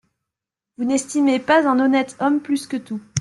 Vous 0.79 0.83
n’estimez 0.85 1.37
pas 1.39 1.67
un 1.67 1.79
honnête 1.79 2.15
homme 2.19 2.39
plus 2.41 2.65
que 2.65 2.77
tout. 2.77 2.99